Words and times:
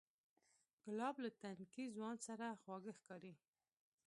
ګلاب 0.85 1.15
له 1.23 1.29
تنکي 1.41 1.85
ځوان 1.95 2.15
سره 2.27 2.45
خواږه 2.61 2.93
ښکاري. 2.99 3.33